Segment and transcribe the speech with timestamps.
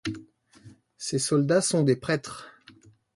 [0.97, 2.47] Ces soldats sont des prêtres.